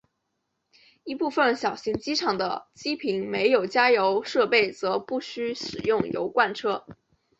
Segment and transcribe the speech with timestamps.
[1.03, 6.87] 一部份小型机场的机坪设有加油设备则不需使用油罐车。